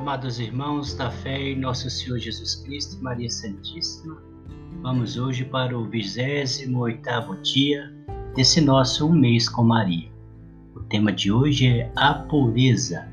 [0.00, 4.16] Amados irmãos da fé em nosso Senhor Jesus Cristo e Maria Santíssima,
[4.80, 7.92] vamos hoje para o 28º dia
[8.34, 10.08] desse nosso Um Mês com Maria.
[10.74, 13.06] O tema de hoje é a pureza.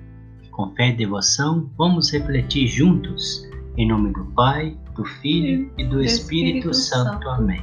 [0.49, 6.01] Com fé e devoção, vamos refletir juntos, em nome do Pai, do Filho e do
[6.01, 7.29] Espírito, Espírito Santo.
[7.29, 7.61] Amém.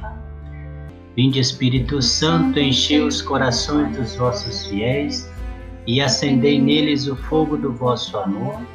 [1.15, 5.27] Vinde Espírito Santo, enchei os corações dos vossos fiéis
[5.87, 8.74] e acendei neles o fogo do vosso amor.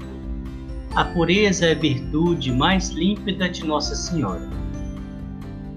[0.93, 4.49] A pureza é a virtude mais límpida de Nossa Senhora.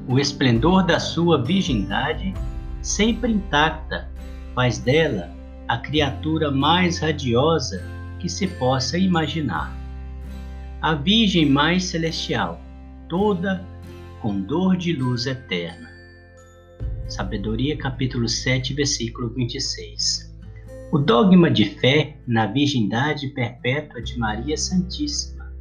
[0.09, 2.35] O esplendor da sua virgindade,
[2.83, 4.11] sempre intacta,
[4.57, 5.31] faz dela
[5.69, 7.81] a criatura mais radiosa
[8.19, 9.73] que se possa imaginar.
[10.83, 12.61] A Virgem mais celestial,
[13.09, 13.65] toda
[14.21, 15.89] com dor de luz eterna.
[17.09, 20.24] Sabedoria, capítulo 7, versículo 26.
[20.95, 25.53] O dogma de fé na virgindade perpétua de Maria Santíssima.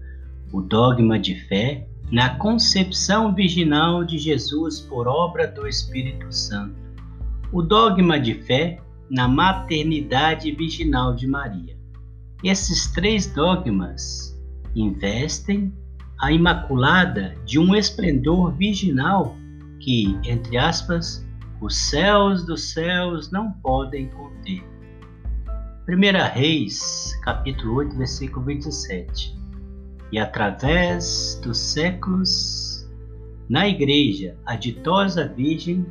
[0.52, 6.76] O dogma de fé na concepção virginal de Jesus por obra do Espírito Santo.
[7.52, 11.76] O dogma de fé na maternidade virginal de Maria.
[12.44, 14.40] Esses três dogmas
[14.76, 15.74] investem
[16.22, 19.36] a Imaculada de um esplendor virginal
[19.80, 21.28] que, entre aspas,
[21.60, 24.74] os céus dos céus não podem conter.
[25.86, 29.38] 1 Reis, capítulo 8, versículo 27.
[30.14, 32.90] E através dos séculos,
[33.50, 35.86] na igreja, a ditosa Virgem,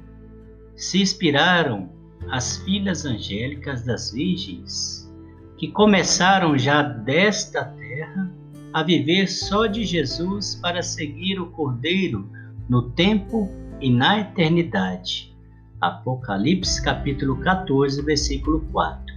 [0.75, 1.91] se inspiraram
[2.31, 5.13] as filhas angélicas das virgens,
[5.59, 8.33] que começaram já desta terra
[8.73, 12.31] a viver só de Jesus para seguir o Cordeiro
[12.67, 13.47] no tempo
[13.79, 15.37] e na eternidade.
[15.79, 19.12] Apocalipse capítulo 14, versículo 4.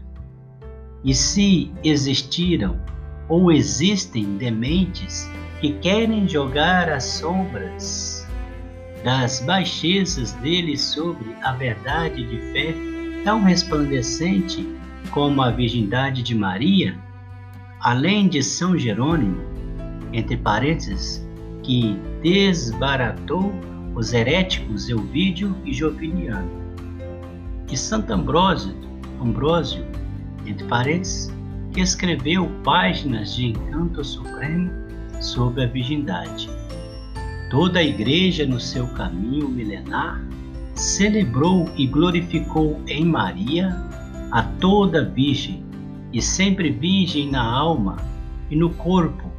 [1.05, 2.77] E se existiram
[3.29, 5.29] ou existem dementes
[5.61, 8.27] que querem jogar as sombras
[9.03, 12.73] das baixezas deles sobre a verdade de fé
[13.23, 14.67] tão resplandecente
[15.11, 16.97] como a virgindade de Maria,
[17.81, 19.43] além de São Jerônimo,
[20.11, 21.23] entre parênteses,
[21.61, 23.53] que desbaratou
[23.93, 26.49] os heréticos Euvídio e Joviniano,
[27.71, 28.75] e Santo Ambrósio,
[29.21, 29.85] Ambrósio
[30.45, 31.33] entre parênteses,
[31.73, 34.71] que escreveu páginas de encanto supremo
[35.21, 36.49] sobre a virgindade.
[37.49, 40.21] Toda a igreja, no seu caminho milenar,
[40.73, 43.75] celebrou e glorificou em Maria
[44.31, 45.63] a toda Virgem,
[46.11, 47.97] e sempre Virgem na alma
[48.49, 49.31] e no corpo,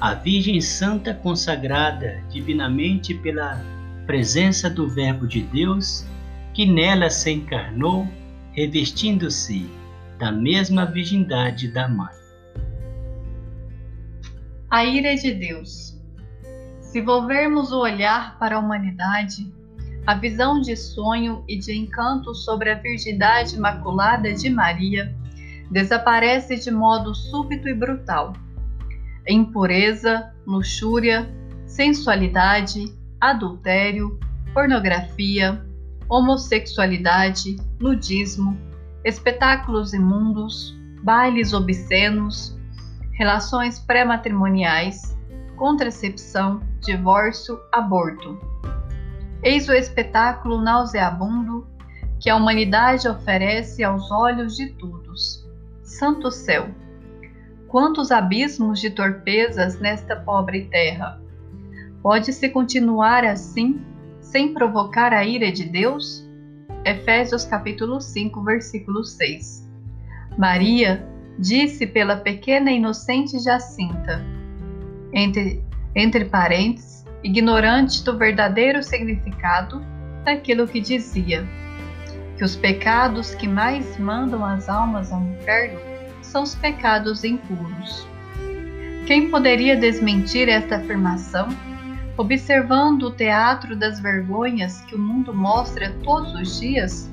[0.00, 3.62] a Virgem Santa consagrada divinamente pela
[4.06, 6.06] presença do Verbo de Deus,
[6.54, 8.06] que nela se encarnou,
[8.52, 9.68] revestindo-se
[10.18, 12.12] da mesma virgindade da mãe.
[14.68, 15.96] A ira de Deus.
[16.80, 19.52] Se volvermos o olhar para a humanidade,
[20.06, 25.14] a visão de sonho e de encanto sobre a virgindade imaculada de Maria
[25.70, 28.32] desaparece de modo súbito e brutal.
[29.26, 31.28] Impureza, luxúria,
[31.66, 34.18] sensualidade, adultério,
[34.54, 35.62] pornografia,
[36.08, 38.56] homossexualidade, nudismo,
[39.08, 42.56] espetáculos imundos, bailes obscenos,
[43.12, 45.16] relações pré-matrimoniais,
[45.56, 48.38] contracepção, divórcio, aborto.
[49.42, 51.66] Eis o espetáculo nauseabundo
[52.20, 55.48] que a humanidade oferece aos olhos de todos.
[55.82, 56.68] Santo céu!
[57.66, 61.20] Quantos abismos de torpezas nesta pobre terra!
[62.02, 63.80] Pode-se continuar assim,
[64.20, 66.27] sem provocar a ira de Deus?
[66.84, 69.68] Efésios capítulo 5, versículo 6.
[70.36, 71.06] Maria
[71.38, 74.24] disse pela pequena inocente Jacinta,
[75.12, 75.62] entre,
[75.94, 79.82] entre parênteses, ignorante do verdadeiro significado
[80.24, 81.46] daquilo que dizia,
[82.36, 85.80] que os pecados que mais mandam as almas ao inferno
[86.22, 88.06] são os pecados impuros.
[89.06, 91.48] Quem poderia desmentir esta afirmação?
[92.18, 97.08] Observando o teatro das vergonhas que o mundo mostra todos os dias?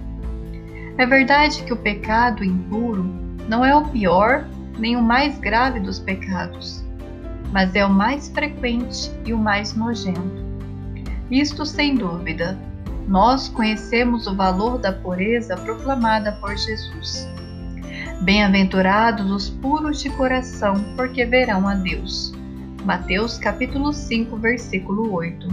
[0.98, 3.04] É verdade que o pecado impuro
[3.48, 4.46] não é o pior
[4.80, 6.84] nem o mais grave dos pecados,
[7.52, 10.44] mas é o mais frequente e o mais nojento.
[11.30, 12.58] Isto sem dúvida,
[13.08, 17.30] nós conhecemos o valor da pureza proclamada por Jesus.
[18.22, 22.35] Bem-aventurados os puros de coração, porque verão a Deus.
[22.86, 25.48] Mateus capítulo 5, versículo 8.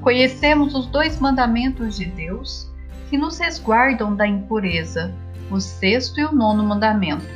[0.00, 2.72] Conhecemos os dois mandamentos de Deus
[3.10, 5.12] que nos resguardam da impureza,
[5.50, 7.26] o sexto e o nono mandamento.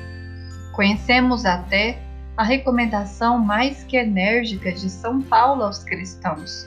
[0.73, 2.01] Conhecemos até
[2.39, 6.67] a recomendação mais que enérgica de São Paulo aos cristãos.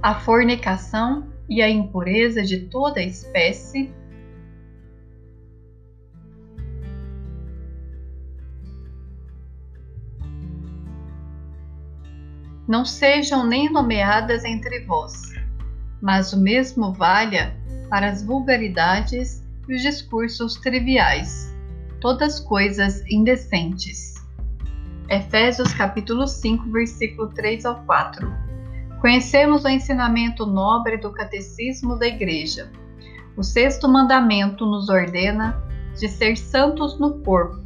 [0.00, 3.92] A fornicação e a impureza de toda espécie
[12.68, 15.32] não sejam nem nomeadas entre vós,
[16.02, 17.56] mas o mesmo valha
[17.88, 21.54] para as vulgaridades e os discursos triviais,
[22.00, 24.14] todas coisas indecentes.
[25.08, 28.32] Efésios capítulo 5, versículo 3 ao 4.
[29.00, 32.68] Conhecemos o ensinamento nobre do catecismo da Igreja.
[33.36, 35.62] O sexto mandamento nos ordena
[35.96, 37.62] de ser santos no corpo,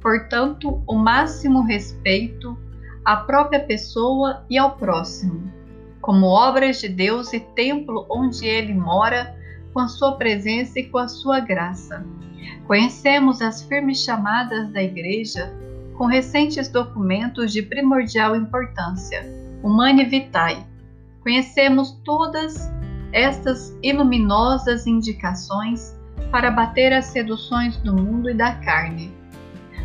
[0.00, 2.58] portanto, o máximo respeito
[3.04, 5.50] à própria pessoa e ao próximo,
[6.00, 9.36] como obras de Deus e templo onde ele mora,
[9.72, 12.04] com a sua presença e com a sua graça.
[12.66, 15.52] Conhecemos as firmes chamadas da Igreja
[15.96, 19.24] com recentes documentos de primordial importância,
[19.62, 20.64] Humane Vitae.
[21.22, 22.70] Conhecemos todas
[23.12, 25.96] estas iluminosas indicações
[26.30, 29.21] para bater as seduções do mundo e da carne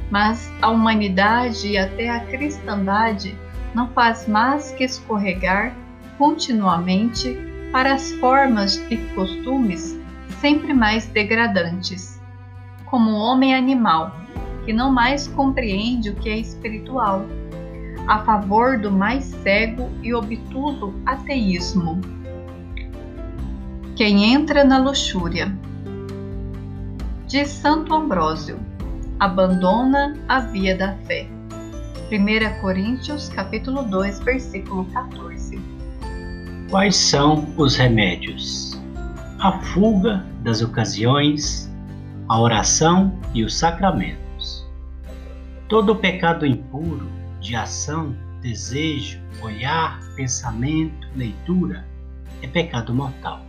[0.09, 3.37] mas a humanidade e até a cristandade
[3.73, 5.75] não faz mais que escorregar
[6.17, 7.37] continuamente
[7.71, 9.99] para as formas e costumes
[10.39, 12.19] sempre mais degradantes,
[12.85, 14.15] como o homem animal,
[14.65, 17.25] que não mais compreende o que é espiritual,
[18.07, 21.99] a favor do mais cego e obtuso ateísmo.
[23.95, 25.53] Quem entra na luxúria.
[27.27, 28.57] Diz Santo Ambrósio
[29.19, 31.27] abandona a via da fé.
[32.11, 35.59] 1 Coríntios capítulo 2, versículo 14.
[36.69, 38.79] Quais são os remédios?
[39.39, 41.71] A fuga das ocasiões,
[42.29, 44.65] a oração e os sacramentos.
[45.67, 47.09] Todo pecado impuro
[47.41, 51.85] de ação, desejo, olhar, pensamento, leitura
[52.41, 53.41] é pecado mortal.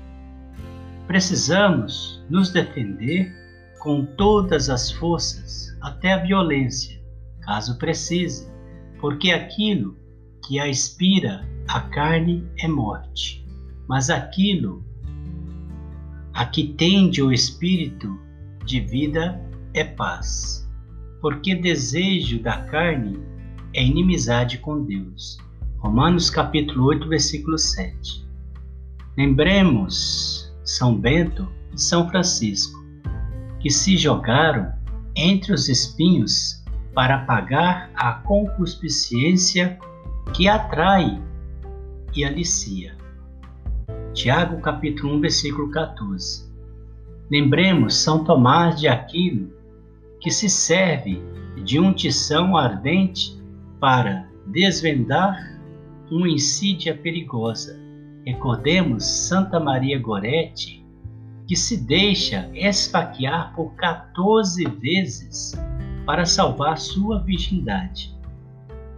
[1.06, 3.32] Precisamos nos defender
[3.78, 7.00] com todas as forças, até a violência,
[7.42, 8.48] caso precise,
[9.00, 9.96] porque aquilo
[10.46, 13.46] que a inspira a carne é morte,
[13.86, 14.84] mas aquilo
[16.32, 18.18] a que tende o espírito
[18.64, 19.40] de vida
[19.74, 20.68] é paz,
[21.20, 23.18] porque desejo da carne
[23.74, 25.38] é inimizade com Deus.
[25.78, 28.26] Romanos capítulo 8, versículo 7.
[29.16, 32.77] Lembremos São Bento e São Francisco
[33.60, 34.72] que se jogaram
[35.14, 36.62] entre os espinhos
[36.94, 39.78] para apagar a concupiscência
[40.32, 41.20] que atrai
[42.14, 42.96] e alicia.
[44.12, 46.48] Tiago capítulo 1, versículo 14.
[47.30, 49.50] Lembremos São Tomás de Aquino,
[50.20, 51.22] que se serve
[51.64, 53.38] de um tição ardente
[53.78, 55.36] para desvendar
[56.10, 57.78] uma insídia perigosa.
[58.24, 60.77] Recordemos Santa Maria Gorete,
[61.48, 65.54] que se deixa esfaquear por 14 vezes
[66.04, 68.14] para salvar sua virgindade.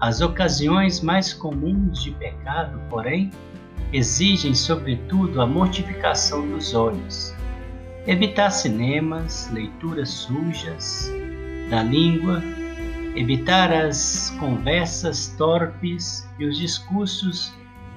[0.01, 3.31] As ocasiões mais comuns de pecado, porém,
[3.93, 7.33] exigem sobretudo a mortificação dos olhos.
[8.05, 11.09] Evitar cinemas, leituras sujas
[11.71, 12.43] da língua,
[13.15, 17.55] evitar as conversas torpes e os discursos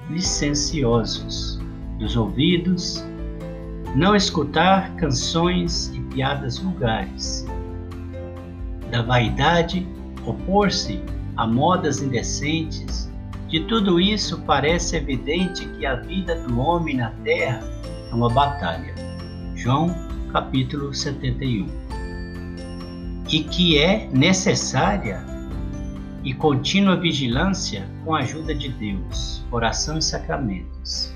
[0.08, 1.58] licenciosos
[1.98, 3.04] dos ouvidos
[3.94, 7.46] não escutar canções e piadas vulgares,
[8.90, 9.86] da vaidade,
[10.26, 11.00] opor-se
[11.36, 13.10] a modas indecentes.
[13.48, 17.62] De tudo isso parece evidente que a vida do homem na terra
[18.10, 18.94] é uma batalha.
[19.54, 19.94] João
[20.32, 21.68] capítulo 71.
[23.30, 25.24] E que é necessária
[26.24, 31.13] e contínua vigilância com a ajuda de Deus, oração e sacramentos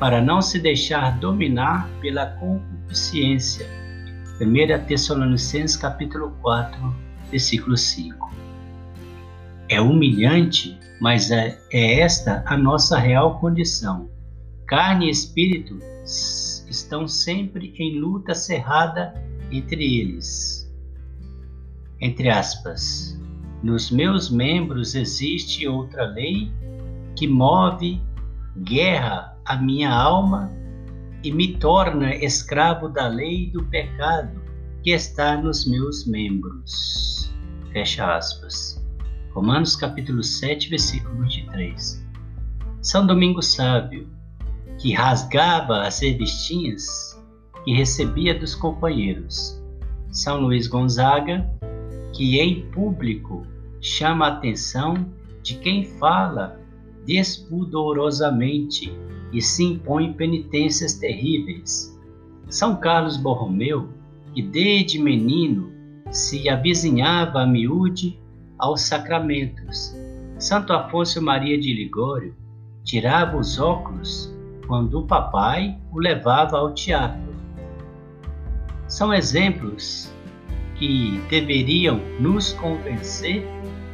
[0.00, 3.68] para não se deixar dominar pela concupiscência.
[4.40, 6.96] 1 Tessalonicenses capítulo 4,
[7.30, 8.34] versículo 5.
[9.68, 14.08] É humilhante, mas é, é esta a nossa real condição.
[14.66, 19.12] Carne e espírito estão sempre em luta cerrada
[19.52, 20.66] entre eles.
[22.00, 23.20] Entre aspas.
[23.62, 26.50] nos meus membros existe outra lei
[27.14, 28.00] que move
[28.64, 30.52] guerra a minha alma
[31.22, 34.40] e me torna escravo da lei do pecado
[34.82, 37.32] que está nos meus membros.
[37.72, 38.82] Fecha aspas.
[39.32, 42.04] Romanos capítulo 7, versículo 23.
[42.82, 44.08] São Domingos Sábio,
[44.78, 47.20] que rasgava as revistinhas
[47.64, 49.62] que recebia dos companheiros.
[50.10, 51.48] São Luís Gonzaga,
[52.14, 53.46] que em público
[53.80, 54.94] chama a atenção
[55.42, 56.58] de quem fala
[57.06, 58.92] despudorosamente
[59.32, 61.96] e se impõe penitências terríveis.
[62.48, 63.88] São Carlos Borromeu,
[64.34, 65.70] que desde menino
[66.10, 68.18] se avizinhava a miúde
[68.58, 69.94] aos sacramentos.
[70.38, 72.34] Santo Afonso Maria de Ligório
[72.84, 74.32] tirava os óculos
[74.66, 77.34] quando o papai o levava ao teatro.
[78.86, 80.12] São exemplos
[80.76, 83.46] que deveriam nos convencer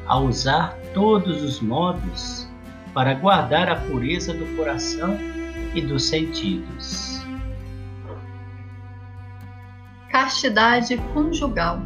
[0.07, 2.46] a usar todos os modos
[2.97, 5.19] para guardar a pureza do coração
[5.75, 7.21] e dos sentidos.
[10.09, 11.79] Castidade conjugal.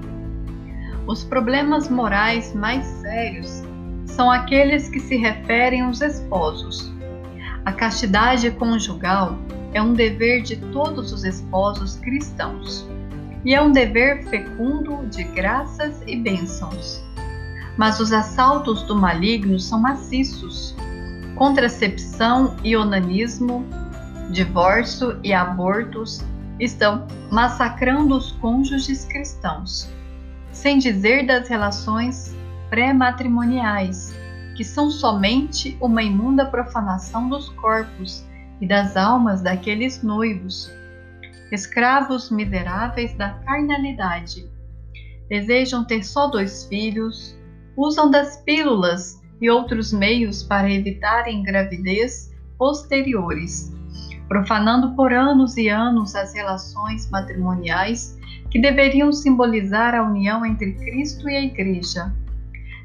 [1.08, 3.64] Os problemas morais mais sérios
[4.06, 6.92] são aqueles que se referem aos esposos.
[7.64, 9.36] A castidade conjugal
[9.74, 12.88] é um dever de todos os esposos cristãos
[13.44, 17.02] e é um dever fecundo de graças e bênçãos.
[17.76, 20.78] Mas os assaltos do maligno são maciços
[21.40, 23.64] contracepção e onanismo,
[24.30, 26.22] divórcio e abortos
[26.58, 29.90] estão massacrando os cônjuges cristãos,
[30.52, 32.36] sem dizer das relações
[32.68, 34.14] pré-matrimoniais,
[34.54, 38.22] que são somente uma imunda profanação dos corpos
[38.60, 40.70] e das almas daqueles noivos,
[41.50, 44.46] escravos miseráveis da carnalidade.
[45.30, 47.34] Desejam ter só dois filhos,
[47.78, 53.72] usam das pílulas e outros meios para evitarem gravidez posteriores,
[54.28, 58.18] profanando por anos e anos as relações matrimoniais
[58.50, 62.14] que deveriam simbolizar a união entre Cristo e a Igreja.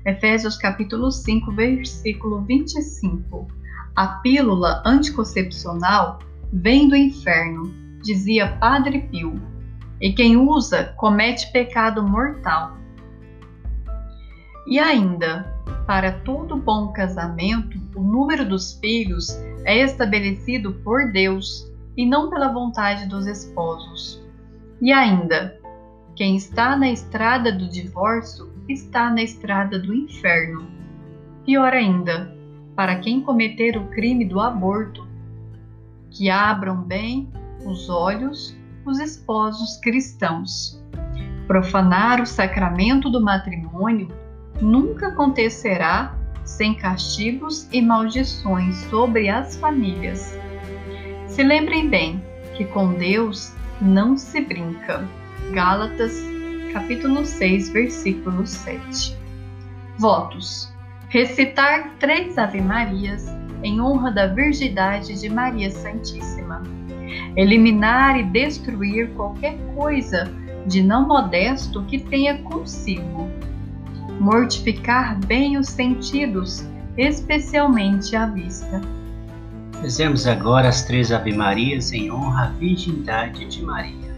[0.06, 3.48] Efésios capítulo 5, versículo 25.
[3.96, 6.20] A pílula anticoncepcional
[6.54, 7.64] vem do inferno,
[8.04, 9.42] dizia Padre Pio,
[10.00, 12.78] e quem usa comete pecado mortal.
[14.68, 15.46] E ainda,
[15.86, 19.30] para todo bom casamento, o número dos filhos
[19.64, 24.24] é estabelecido por Deus e não pela vontade dos esposos.
[24.82, 25.60] E ainda,
[26.16, 30.68] quem está na estrada do divórcio está na estrada do inferno.
[31.46, 32.36] Pior ainda,
[32.76, 35.08] para quem cometer o crime do aborto,
[36.10, 37.30] que abram bem
[37.66, 40.82] os olhos os esposos cristãos.
[41.48, 44.08] Profanar o sacramento do matrimônio
[44.62, 50.38] nunca acontecerá sem castigos e maldições sobre as famílias.
[51.28, 52.24] Se lembrem bem
[52.56, 55.08] que com Deus não se brinca.
[55.52, 56.14] Gálatas,
[56.72, 59.18] capítulo 6, versículo 7.
[59.98, 60.74] Votos:
[61.10, 63.28] recitar três Ave-Marias
[63.64, 66.62] em honra da virgindade de Maria Santíssima.
[67.36, 70.32] Eliminar e destruir qualquer coisa
[70.66, 73.30] de não modesto que tenha consigo
[74.20, 76.66] mortificar bem os sentidos,
[76.98, 78.82] especialmente a vista.
[79.82, 84.16] Fizemos agora as três Ave-Marias em honra à virgindade de Maria.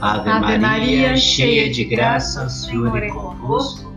[0.00, 3.94] Ave, Ave Maria, cheia de graça, o Senhor é convosco.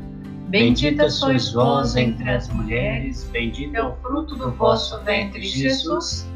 [0.47, 6.27] Bendita sois vós entre as mulheres, bendito é o fruto do vosso ventre, Jesus.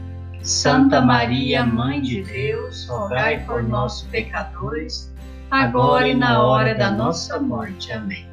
[0.44, 5.12] Santa Maria, Mãe de Deus, rogai por nós, pecadores,
[5.50, 7.92] agora e na hora da nossa morte.
[7.94, 8.33] Amém.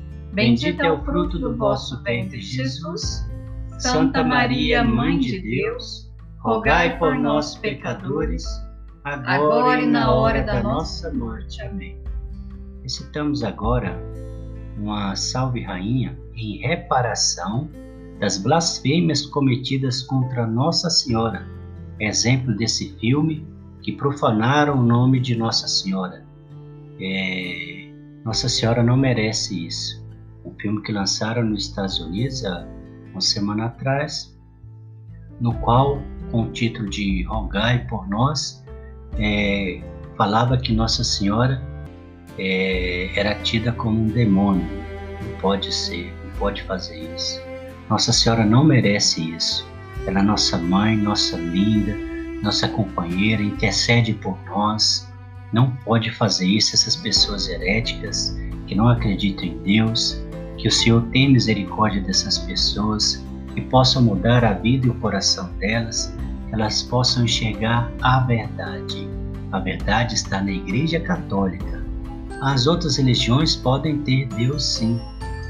[0.33, 3.29] Bendito é o fruto do vosso ventre, Jesus.
[3.77, 6.09] Santa Maria, Mãe de Deus,
[6.39, 8.45] rogai por nós, pecadores,
[9.03, 11.61] agora e na hora da nossa morte.
[11.61, 11.97] Amém.
[12.81, 13.99] Recitamos agora
[14.77, 17.69] uma Salve Rainha em reparação
[18.19, 21.45] das blasfêmias cometidas contra Nossa Senhora,
[21.99, 23.45] exemplo desse filme
[23.81, 26.23] que profanaram o nome de Nossa Senhora.
[27.01, 27.91] É...
[28.23, 30.00] Nossa Senhora não merece isso
[30.45, 32.67] um filme que lançaram nos Estados Unidos há
[33.11, 34.37] uma semana atrás,
[35.39, 38.63] no qual, com o título de Rogai por Nós,
[39.17, 39.81] é,
[40.17, 41.61] falava que Nossa Senhora
[42.37, 44.65] é, era tida como um demônio.
[45.21, 47.41] Não pode ser, não pode fazer isso.
[47.89, 49.67] Nossa Senhora não merece isso.
[50.07, 51.95] Ela é nossa mãe, nossa linda,
[52.41, 55.07] nossa companheira, intercede por nós.
[55.53, 58.35] Não pode fazer isso essas pessoas heréticas
[58.67, 60.23] que não acreditam em Deus.
[60.57, 63.23] Que o Senhor tenha misericórdia dessas pessoas
[63.55, 66.13] e possa mudar a vida e o coração delas,
[66.47, 69.07] que elas possam enxergar a verdade.
[69.51, 71.83] A verdade está na Igreja Católica.
[72.41, 74.99] As outras religiões podem ter Deus sim,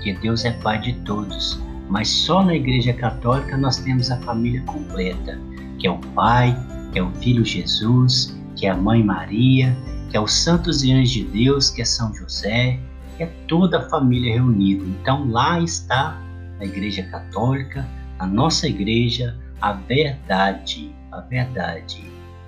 [0.02, 4.62] que Deus é Pai de todos, mas só na Igreja Católica nós temos a família
[4.64, 5.40] completa,
[5.78, 6.58] que é o Pai,
[6.92, 9.76] que é o Filho Jesus, que é a Mãe Maria,
[10.10, 12.91] que é os santos e anjos de Deus, que é São José, que
[13.24, 14.84] é toda a família reunida.
[14.84, 16.20] Então lá está
[16.60, 17.88] a Igreja Católica,
[18.20, 22.04] a nossa igreja, a verdade, a verdade.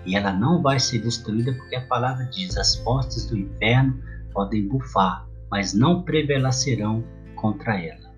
[0.06, 4.00] E ela não vai ser destruída porque a palavra diz: as portas do inferno
[4.34, 7.04] podem bufar, mas não prevalecerão
[7.36, 8.14] contra ela.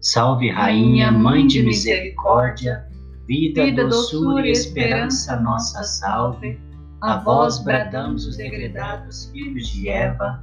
[0.00, 2.86] Salve, Rainha, Mãe de Misericórdia,
[3.26, 6.60] vida, vida doçura e esperança nossa salve.
[7.00, 10.42] A vós bradamos os degredados filhos de Eva,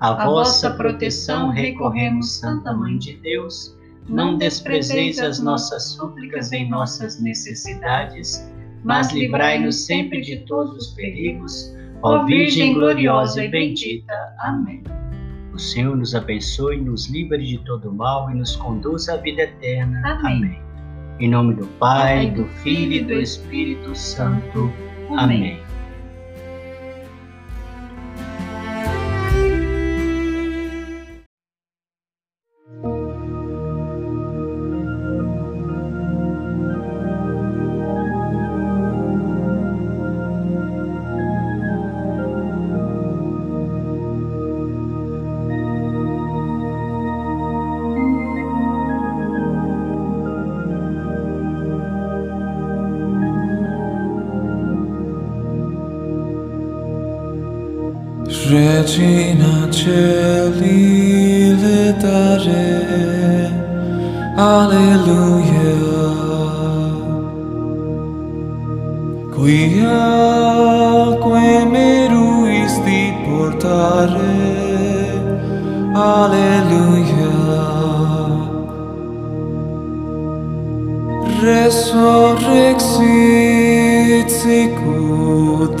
[0.00, 3.76] A vossa proteção recorremos, Santa Mãe de Deus.
[4.08, 8.50] Não desprezeis as nossas súplicas em nossas necessidades,
[8.82, 11.74] mas livrai-nos sempre de todos os perigos.
[12.02, 14.12] Ó Virgem gloriosa e bendita.
[14.40, 14.82] Amém.
[15.54, 20.02] O Senhor nos abençoe, nos livre de todo mal e nos conduza à vida eterna.
[20.04, 20.36] Amém.
[20.36, 20.64] Amém.
[21.20, 24.70] Em nome do Pai, do Filho e do Espírito Santo.
[25.16, 25.63] Amém.
[58.46, 63.50] Regina cieli le dare,
[64.36, 65.78] alleluia.
[69.34, 70.06] Quia
[71.24, 74.36] que me ruisti portare,
[75.94, 77.36] alleluia.
[81.40, 85.80] Resurrexit sicut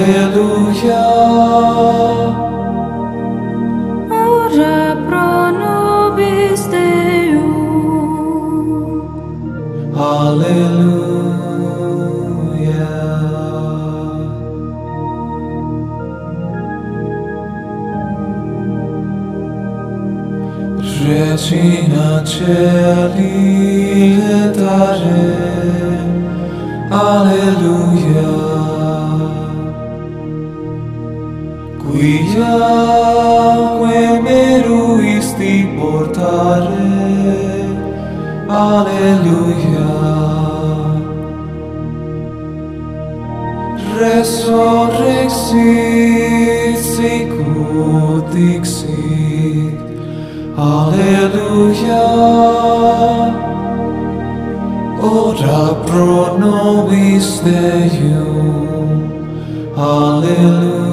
[0.00, 1.69] 哈利路亚。
[31.90, 36.88] qui giaque meruisti portare.
[38.48, 39.92] Alleluia.
[43.98, 49.78] Resurrexit sicut dixit.
[50.56, 52.06] Alleluia.
[55.02, 59.00] Ora pro nobis Deum
[59.76, 60.89] alleluia.